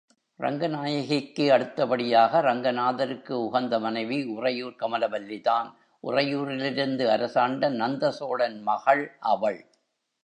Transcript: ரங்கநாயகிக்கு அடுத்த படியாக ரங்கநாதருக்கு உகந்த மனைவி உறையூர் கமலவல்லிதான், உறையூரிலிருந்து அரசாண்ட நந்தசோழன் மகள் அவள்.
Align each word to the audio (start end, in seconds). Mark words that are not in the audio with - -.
ரங்கநாயகிக்கு 0.39 1.51
அடுத்த 1.51 1.85
படியாக 1.87 2.41
ரங்கநாதருக்கு 2.41 3.33
உகந்த 3.45 3.79
மனைவி 3.79 4.23
உறையூர் 4.23 4.75
கமலவல்லிதான், 4.79 5.69
உறையூரிலிருந்து 6.03 7.07
அரசாண்ட 7.07 7.69
நந்தசோழன் 7.69 8.61
மகள் 8.61 9.17
அவள். 9.19 9.61